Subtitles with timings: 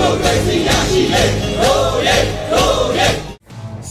[0.00, 1.24] မိုကရေစီရရှိလေ
[1.62, 2.16] ရိုးရဲ
[2.52, 3.08] ရိုးရဲ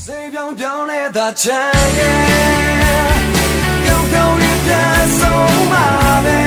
[0.02, 3.20] စေပြောင်းပြောင်းနေတာချမ်းရဲ့
[3.86, 5.88] ကောင်းကောင်းလေးပြန်ဆုံးပါ
[6.26, 6.40] ပဲ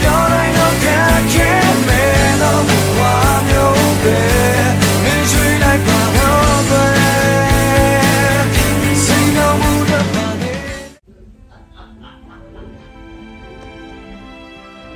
[0.00, 0.88] ပြောနိုင်တော့ကြ
[1.32, 3.00] ခဲ့မယ်တော့ဘဝ
[3.48, 4.18] မျိုးပဲ
[5.02, 6.84] မင်းရွှေလိုက်ပါတော့ပဲ
[9.04, 10.52] စိတ်တော်မူတဲ့ပါနေ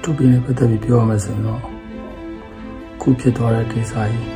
[0.03, 1.82] တူပြင်းနဲ့ပတ်သက်ပြီးပြောရမယ်ဆိုရင်တော့
[3.03, 4.29] ခုဖြစ်သွားတဲ့ကိစ္စကြီး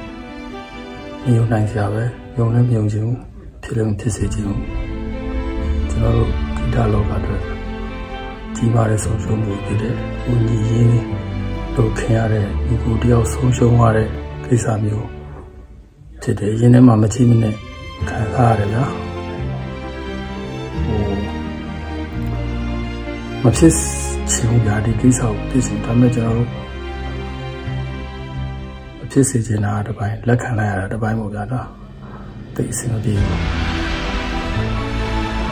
[1.24, 2.02] မယုံနိုင်စရာပဲ
[2.38, 3.18] ယုံလည်းမယုံချင်ဘူး
[3.62, 4.62] ဖြစ်လည်းမဖြစ်စေချင်ဘူး
[5.90, 7.42] ကျွန်တော်တို့ဂီတလောကအတွက်
[8.56, 9.94] ကြီးမားတဲ့ဆုံးရှုံးမှုဖြစ်တဲ့
[10.30, 11.02] ဦးညီရင်း
[11.76, 14.08] တို့ခင်ရတဲ့ဒီကိုတယောက်ဆုံးရှုံးရတဲ့
[14.44, 15.08] ကိစ္စမျိုး
[16.22, 17.54] ဖြစ်တယ်ရင်းထဲမှာမချိမနဲ့
[18.08, 18.84] ခံစားရတယ်ဗျာ
[20.84, 21.00] ဟို
[23.42, 23.72] မဖြစ်
[24.30, 26.65] ချင်ဘူးဗျာဒီကိစ္စကိုဖြစ်ချင်ဒါပေမဲ့ကျွန်တော်တို့မ
[29.16, 31.68] ဖြစ်စေချင်တာတစ်ပိုင်းလက်ခံလိုက်ရတာတစ်ပိုင်းပေါ့ဗျာနော်
[32.54, 33.40] သိအဆင်မပြေဘူး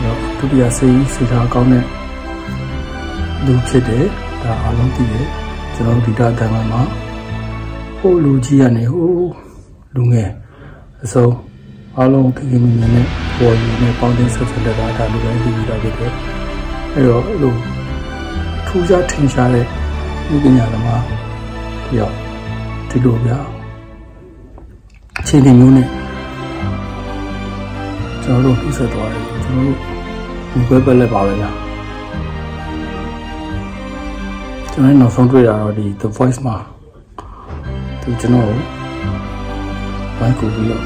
[0.02, 1.84] တော့ဒုတိယစိတ်စိတ်ထားကောင်းတဲ့
[3.44, 4.04] လူဖြစ်တယ်
[4.42, 5.26] ဒါအားလုံးသိတယ်
[5.74, 6.80] ကျွန်တော်တို့ဒီတာတန်ခါမှာ
[7.98, 9.10] ဟိုလူကြီးကနေဟို
[9.94, 10.30] လူငယ်
[11.04, 11.26] အစုံ
[11.96, 13.06] အားလုံးခင်ခင်မင်မင်နဲ့
[13.38, 16.12] ပေါ်ရည်နဲ့ပေါင်းတင်ဆက်ဆက်တဲ့တာဒါလူတိုင်းသိပြီးသားဖြစ်တယ်
[16.94, 17.54] အဲ့တော့အဲ့လို
[18.66, 19.66] ထူးခြားထင်ရှားတဲ့
[20.34, 21.02] ဥပညာသမား
[21.90, 22.23] တယောက်
[22.96, 23.38] ဒီလိုဗျာ
[25.20, 25.88] အခြေအနေမျိုးနဲ့
[28.22, 29.78] ကျွန်တော်တို့ပြဆက်သွားတယ်ကျွန်တော်တို့
[30.50, 31.50] ဒီဘက်ဘက်လက်ပါပဲဗျာ
[34.72, 36.56] ကျွန်တော်နောက်ဆုံးတွေ့တာတော့ဒီ The Voice မှာ
[38.02, 38.58] သူကျွန်တော်ကို
[40.18, 40.82] ဘိုင်းကူပြီးတော့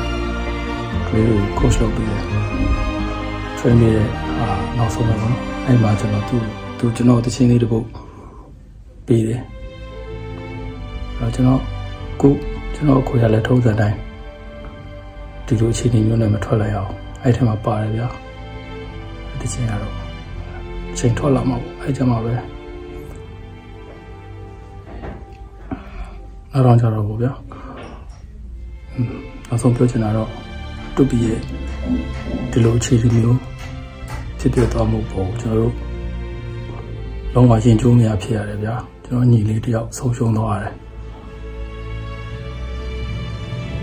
[1.06, 2.22] ကလေးကို coach လုပ်ပြီးတယ်
[3.58, 4.48] train နေတဲ့အာ
[4.78, 6.42] နောက်ဆုံးပဲပေါ့နော်အဲ့မှာကျွန်တော်သူ့
[6.78, 7.86] သူကျွန်တော်တချင်းလေးတစ်ပုတ်
[9.06, 9.40] ပေးတယ်
[11.18, 11.77] အဲ့တော့ကျွန်တော်
[12.22, 12.32] ကို
[12.74, 13.96] ကျွန်တော်ခွေရလဲထုံးစံတိုင်း
[15.46, 18.08] ဒီလိုအခြေအနေမျိုးနဲ့မထွက်လိုက်အောင်အဲ့ထက်မှာပါတယ်ဗျာ
[19.40, 19.94] တချင်းရတော့
[20.98, 22.34] ချိန်ထွက်လာမှာပေါ့အဲ့ကြမှာပဲ
[26.52, 27.32] နောက်တော့ကြတော့ပေါ့ဗျာ
[28.94, 29.14] อืม
[29.48, 30.30] နောက်ဆုံးပြောချင်တာတော့
[30.96, 31.40] တူပီရဲ့
[32.50, 33.38] ဒီလိုအခြေအနေမျိုး
[34.38, 35.74] ဖြစ်ပြသွားမှုပေါ့ကျွန်တော်တို့
[37.34, 38.74] လုံးဝရင်ကျိုးမရဖြစ်ရတယ်ဗျာ
[39.04, 40.87] ကျွန်တော်ညီလေးတယောက်ဆုံးရှုံးသွားရတယ်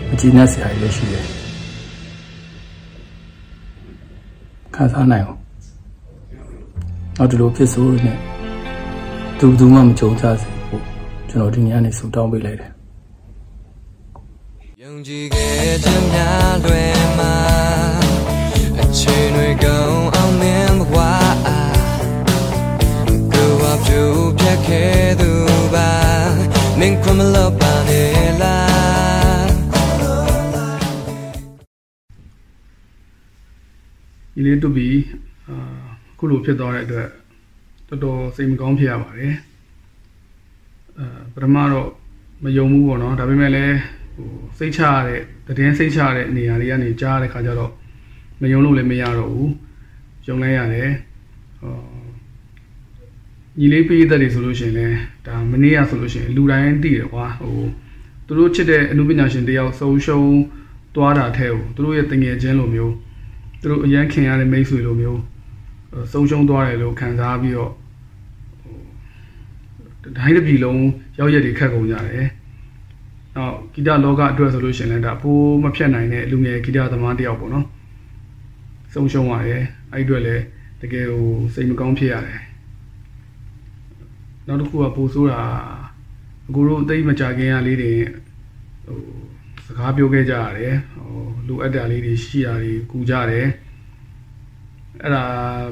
[0.10, 1.26] မကြည့်နဲ့ဆရာကြီးလည်းရှိတယ်
[4.76, 5.40] ခံစားနိုင်အောင်
[7.18, 8.14] နောက်ဒီလိုဖြစ်ဆိုးနေ
[9.40, 10.84] သူဘူးမှမကြုံကြစေဘူး
[11.30, 12.72] ကျွန်တော်ဒီနေ့ကနေဆူတောင်းပေးလိုက်တယ်
[14.82, 17.36] ယုံကြည်ခဲ့တဲ့များလွယ်မှာ
[18.82, 20.98] အချိန်တွေကုန်အောင်မင်းဘဝ
[23.34, 24.02] ကိုယ်ဝပြူ
[24.40, 25.32] ပြတ်ခဲ့သူ
[25.74, 25.90] ပါ
[26.80, 27.65] မင်းခွမလို့ပါနေလား
[34.36, 34.98] ဒီလေးတူပြီး
[35.50, 35.58] အာ
[36.14, 37.10] အခုလိုဖြစ်သွားတဲ့အတွက်
[37.88, 39.34] တော်တော်စိတ်မကောင်းဖြစ်ရပါတယ်
[41.00, 41.90] အာပထမတော့
[42.44, 43.76] မယုံဘူးပေါ့နော်ဒါပေမဲ့လည်း
[44.16, 45.22] ဟိုစိတ်ချရတဲ့
[45.58, 47.72] တည်င်းစိတ်ချရတဲ့နေရာတွေကနေကြားရတဲ့ခါကျတော့
[48.42, 49.52] မယုံလို့လည်းမရတော့ဘူး
[50.28, 50.90] ယုံလိုက်ရတယ်
[51.62, 51.78] ဟော
[53.60, 54.98] ညီလေးပေးသက်တွေဆိုလို့ရှိရင်လည်း
[55.28, 57.60] ဒါမနေ့ကဆိုလို့ရှိရင်လူတိုင်းသိတယ်ကွာဟို
[58.26, 60.36] သူတို့ချစ်တဲ့အမှုပညာရှင်တယောက်ဆုံးရှုံး
[60.96, 62.96] သွားတာထဲကိုသူတို့ရဲ့တငယ်ချင်းလိုမျိုး
[63.66, 65.22] သူတို့အရန်ခင်ရတဲ့မိတ်ဆွေလိုမျိုး
[65.92, 67.72] ဟိုဆုံးရှုံးသွားတယ်လို့ခံစားပြီးတော့
[70.02, 70.82] ဟိုတိုင်းတစ်ပြည်လုံး
[71.20, 72.28] ရောက်ရက်တွေခက်ကုန်ကြတယ်။
[73.36, 77.66] နောက်ဂီတလောကအတွက်ဆိုလို့ရှိရင်လည်းဒါဖိုးမဖြတ်နိုင်တဲ့လူငယ်ဂီတသမားတစ်ယောက်ပေါ့နော်။
[78.94, 80.44] ဆုံးရှုံးရတယ်။အဲ့ဒီအတွက်လည်း
[80.82, 82.42] တကယ်ဟိုစိတ်မကောင်းဖြစ်ရတယ်။
[84.48, 85.42] နောက်တစ်ခုကပိုဆိုးတာ
[86.48, 87.94] အကူတို့အသိမကြခင်ရလေးတွေ
[88.86, 89.00] ဟို
[89.66, 91.12] စကားပြောခဲ့ကြရတယ်ဟို
[91.48, 93.48] လိုအပ်တာလေးတွေရှိတာတွေကူကြတယ်
[95.04, 95.24] အဲ့ဒါ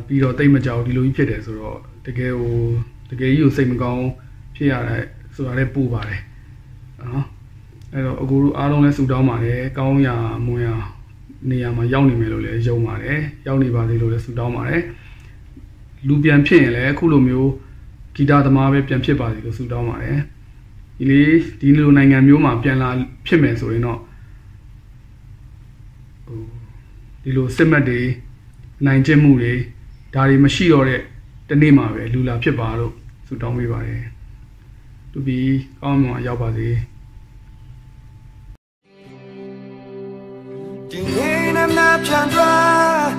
[0.08, 2.58] ပြီးတော့တိတ်မကြောက်ဒီလိုကြီးဖြစ်တယ်ဆိုတော့တကယ်ဟို
[3.10, 4.06] တကယ်ကြီးကိုစိတ်မကောင်း
[4.56, 5.04] ဖြစ်ရတဲ့
[5.36, 6.22] ဆိုတာလည်းပူပါတယ်
[7.12, 7.26] နော်
[7.94, 10.16] အဲ့တော့အကူတို့အားလုံးလည်းဆူတောင်းပါတယ်ကောင်းရာ
[10.46, 10.76] မွန်ရာ
[11.50, 14.82] နေရာမှာရောက်နေမယ်လို့လည်းယုံပါတယ်ရောက်နေပါသေးလို့လည်းဆူတောင်းပါတယ်
[16.08, 17.52] လူပြန်ဖြစ်ရင်လည်းအခုလိုမျိုး
[18.16, 20.20] ဂီတသမားပဲပြန်ဖြစ်ပါစေလို့ဆူတောင်းပါတယ်
[20.98, 22.90] ဒီလေးဒီလိုနိုင်ငံမျိုးမှာပြန်လာ
[23.26, 24.00] ဖြစ်မယ်ဆိုရင်တော့
[26.26, 26.40] ဟို
[27.24, 28.02] ဒီလိုစစ်မှတ်တွေ
[28.86, 29.54] နိုင်ကျင့်မှုတွေ
[30.14, 31.02] ဒါတွေမရှိတော့တဲ့
[31.50, 32.94] တနေ့မှာပဲလူလာဖြစ်ပါလို့
[33.28, 34.04] ဆုတောင်းပေးပါတယ်
[35.12, 36.70] သူပြီးကောင်းမှရောက်ပါစေ
[40.90, 43.10] ဒီနေ့နဲ့မှပြန်သွား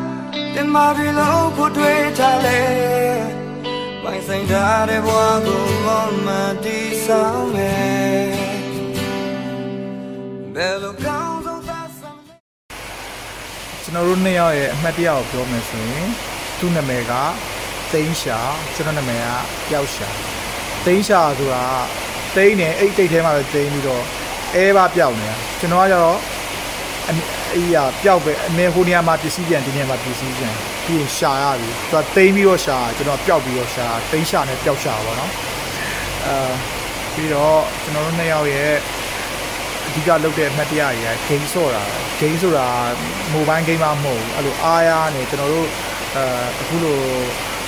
[0.54, 2.60] တင်မာရီလို့ဖို့တွေ့ထားလေ
[4.04, 5.10] ပိုင်ဆိုင်ထားတဲ့ဘဝ
[5.46, 5.88] ကိုမ
[6.26, 6.28] မ
[6.64, 8.32] တီးဆောင်မယ်
[10.54, 12.36] ဘယ်လိုကောင်းဆုံးသက်ဆောင်လဲ
[13.82, 16.08] ကျွန်တော်တို့နှစ်ယောက်ရဲ့အမှတ်တရကိုပြောမယ်ဆိုရင်
[16.58, 17.12] သူ့နာမည်က
[17.92, 18.38] သိန်းရှာ
[18.74, 19.28] ကျွန်တော်နာမည်က
[19.68, 20.08] ပျောက်ရှာ
[20.84, 21.64] သိန်းရှာဆိုတာ
[22.34, 24.04] သိန်းနဲ့အိတ်တိတ်ထဲမှာပဲသိန်းပြီးတော့
[24.54, 26.18] အဲပါပျောက်နေတာကျွန်တော်ကကြတော့
[27.54, 30.54] အနအေးရပျောက်ပဲအနေဟိုနေရာမှာပစ္စည်းပြန်ဒီနေရာမှာပစ္စည်းပြန်
[30.84, 35.30] ပြီးရင်ရှာရပြီသူကသိန်းပြီးတော့ရှာကျွန်တော်ပျောက်ပြီးတော့ရှာသိန်းရှာနဲ့ပျောက်ရှာပါတော့
[36.26, 36.52] အာ
[37.14, 38.72] ပြီးတော့ကျွန်တော်တို့နှစ်ယောက်ရဲ့
[39.86, 41.82] အဓိကလုပ်တဲ့အမှတ်တရတွေက game ဆော့တာ
[42.20, 42.66] game ဆိုတာ
[43.34, 45.68] mobile game မှမဟုတ်ဘူးအဲ့လိုအားရနေကျွန်တော်တို့
[46.16, 46.24] အဲ
[46.60, 46.98] အခုလို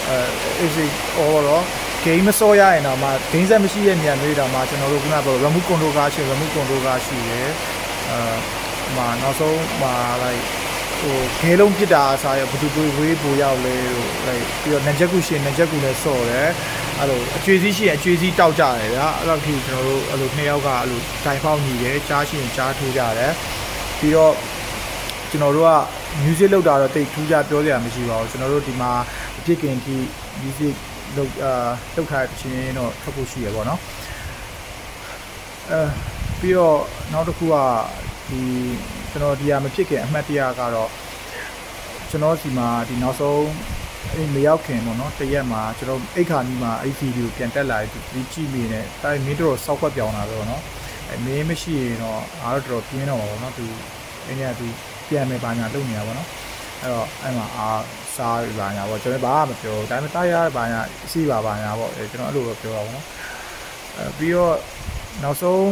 [0.09, 0.17] အဲ
[0.61, 0.77] AC
[1.17, 1.63] အော်တော့
[2.05, 7.51] game မဆော့ရရင်တော့မှ game set မရှိတဲ့နေရာမျိုးတော့မှကျွန်တော်တို့ခုနကပြော remote control ကားရှိ remote control ကားရှိရယ်
[8.11, 10.45] အဲ ဟိုနောက်ဆုံးမှာ like
[11.01, 16.49] ဟိုခဲလုံးပြစ်တာအစားရဘယ်သူကိုဝေးပူရောက်လဲဟို like ပြီးတော့နံချက်ကူရှင်နံချက်ကူလည်းဆော့တယ်
[16.99, 23.33] အဲ့လိုအကျွေးစည်းရှိရင်အကျွေးစည်းတောက်ကြတယ်ဗျာအဲ့လောက်ထိကျွန်တော်တို့အဲ့လိုနှစ်ယောက်ကအဲ့လိုတိုင်ပေါက်ညီတယ်ကြားရှိရင်ကြားထိုးကြတယ်
[23.99, 24.35] ပြီးတော့
[25.31, 25.73] ကျွန်တော်တို့က
[26.23, 28.91] music လောက်တာတော့တိတ်ထူးခြားပြောစရာမရှိပါဘူးကျွန်တော်တို့ဒီမှာ
[29.39, 29.97] အဖြစ်ကင်ထိ
[30.43, 30.75] music
[31.17, 33.81] လောက်အာလောက်ထားတဲ့ချင်းတော့ထွက်ဖို့ရှိရပေါ့နော်
[35.71, 35.81] အဲ
[36.41, 36.79] ပြီးတော့
[37.13, 37.57] နောက်တစ်ခုက
[38.29, 38.43] ဒီ
[39.11, 40.91] ကျွန်တော်ဒီဟာမဖြစ်ခင်အမှတ်တရကတော့
[42.11, 43.49] ကျွန်တော်စီမှာဒီနောက်ဆုံး
[44.13, 50.63] အိမ်မရောက်ခင်ပေါ့နော်တရက်မှာကျွန်တော်အိတ်ခါနီးမှာအဲ့ဗီဒီယိုပြန်တက်လာပြီးဒီကြည့်မိနေတိုင်းမင်းတို့စောက်ခွက်ပြောင်းလာပဲပေါ့နော်
[51.11, 53.67] အဲမင်းမရှိရင်တော့အားတော့တော်တော်ပြင်းတော့ပါပေါ့နော်သူ
[54.27, 54.67] အင်းကသူ
[55.09, 56.29] ပြန်မယ်ပါညာလုပ်နေတာပေါ့နော်
[56.83, 57.83] အဲ့တော့အဲ့မှာအား
[58.17, 63.05] စားရပါညာပေါ့ကျွန်တော်ဘာမှမပြောဘူးဒါပေမဲ့တားရပါညာအစီပါပါညာပေါ့အဲကျွန်တော်အဲ့လိုပဲပြောပါဘောနော်
[63.97, 64.57] အဲပြီးတော့
[65.23, 65.67] နောက်ဆုံး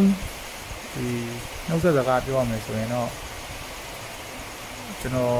[0.94, 1.08] ဒီ
[1.68, 3.10] နှုတ်ဆက်စကားပြောရမယ်ဆိုရင်တော့
[5.00, 5.34] ကျွန်တော်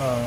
[0.00, 0.22] အာ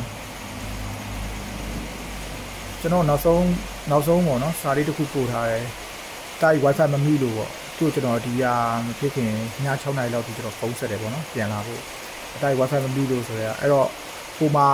[2.81, 3.45] ကျွန်တော်နောက်ဆုံး
[3.91, 5.65] နောက်ဆုံးပေါ့နော်စာလေးတစ်ခုပို့ထားတယ်
[6.41, 8.53] တာကြီး wifi မမိလို့ပေါ့သူ့ကျွန်တော်ဒီဟာ
[8.85, 9.31] မဖြစ်ခင်
[9.63, 11.81] ည6နာရီလောက်ဒီကျွန်တော်ဖုန်းဆက်တယ်ပေါ့နော်ပြန်လာဖို့
[12.35, 13.87] အတိုင်း wifi မမိလို့ဆိုရအဲ့တော့
[14.37, 14.67] ဟိုမှာ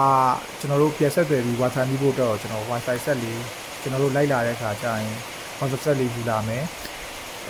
[0.60, 3.42] ကျွန်တော်တို့ပြန်ဆက်သွယ်ပြီး wifi မိဖို့တော့ကျွန်တော် wifi ဆက်လေး
[3.82, 5.16] ကျွန်တော်တို့လိုက်လာတဲ့အခါကျရင်
[5.60, 6.64] wifi ဆက်လေးယူလာမယ်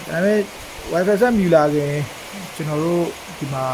[0.09, 0.39] ဒါပေမဲ့
[0.91, 1.93] wifi ဆက်မြူလာခင်
[2.55, 3.05] ကျွန်တော်တို့
[3.37, 3.65] ဒီမှာ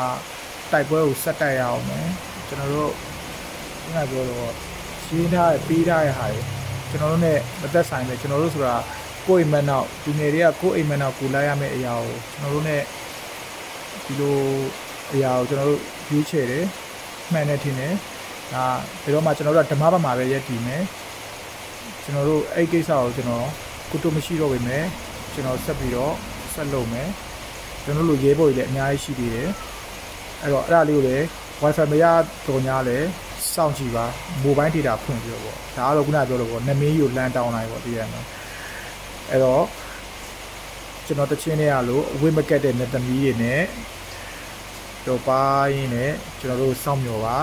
[0.71, 2.07] တိုက်ပွဲကိုဆက်တိုက်ရအောင်မယ်
[2.47, 2.91] ကျွန်တော်တို့
[3.81, 4.51] ခုနပြောတော့
[5.05, 6.41] ရှင်းထားရပေးထားရဟာတွေ
[6.89, 8.75] ကျွန်တော်တို့ ਨੇ မသက်ဆိုင်ပဲကျွန်တော်တို့ဆိုတာ
[9.27, 12.77] ကိုယ့်အိမ်မက်နောက်ဒီငယ်တွေကကိုယ့်အိမ်မက်နောက်ကိုလိုက်ရမယ့်အရာကိုကျွန်တော်တို့ ਨੇ
[14.05, 14.37] ဒီလို
[15.13, 16.65] အရာကိုကျွန်တော်တို့ရွေးချယ်တယ်
[17.31, 17.93] မှန်တယ်ထင်တယ်
[18.53, 18.65] ဒါ
[19.03, 20.83] ဒါတော့မှကျွန်တော်တို့ကဓမ္မဘက်မှာပဲရက်တည်မယ်
[22.03, 23.47] ကျွန်တော်တို့အဲ့ကိစ္စကိုကျွန်တော်
[23.91, 24.83] ကုတုမရှိတော့ပေမဲ့
[25.33, 26.13] ကျွန်တော်ဆက်ပြီးတော့
[26.59, 27.09] ဆက်လုပ်မယ်
[27.83, 29.49] ကျွန်တော်တို့လိုရဲဘော်တွေလည်းအများကြီးရှိသေးတယ်
[30.41, 31.25] အဲ့တော့အဲ့ဒါလေးကိုလည်း
[31.61, 32.05] wifi မရ
[32.47, 32.97] တော့ညာလဲ
[33.53, 34.05] စောင့်ကြည့်ပါ
[34.43, 38.21] mobile data ဖွင့်ပြီးတော့ပေါ့ဒါကတော့ခုနပြောလို့ပေါ့နမင်းကြီးကိုလမ်းတောင်းလိုက်ပေါ့သိရမှာ
[39.29, 39.63] အဲ့တော့
[41.05, 43.61] ကျွန်တော်တချင်းနဲ့ရလို့အဝိမကက်တဲ့ net သမီးတွေနဲ့
[45.07, 47.37] တော့ပိုင်းနဲ့ကျွန်တော်တို့စောင့်မျှော်ပါ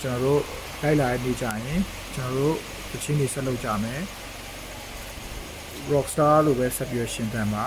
[0.00, 0.42] ကျွန်တော်တို့
[0.82, 1.80] လိုက်လာနေကြရင်
[2.14, 2.56] ကျွန်တော်တို့
[2.90, 4.00] တချင်းတွေဆက်လုပ်ကြမယ်
[5.92, 7.66] rockstar လို့ပဲဆက်ပြီးရှင်သန်ပါ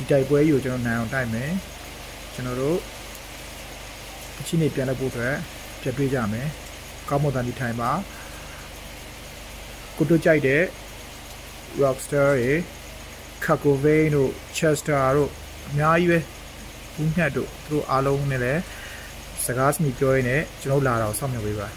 [0.00, 1.50] ဒီတိုက်ပွဲကြီးကိုကျွန်တော်နိုင်အောင်တိုက်မယ်
[2.34, 2.78] ကျွန်တော်တို့
[4.38, 5.36] အချင်းနေပြန်လုပ်ဖို့အတွက်
[5.80, 6.48] ပြတ်တွေးကြမယ်
[7.08, 7.90] ကောင်းမွန်တဲ့ဒီထိုင်ပါ
[9.96, 10.62] ကိုတို့ကြိုက်တဲ့
[11.82, 12.52] rockstar တွေ
[13.44, 15.30] Kakovain တို့ Chester တို့
[15.68, 16.18] အများကြီးပဲ
[16.94, 18.60] ဘူးညတ်တို့သူတို့အားလုံးနဲ့လည်း
[19.44, 21.68] စကားစမိပြောရင်းနဲ့ကျွန်တော်လာတာကိုစောင့်မျှော်ပေးပါ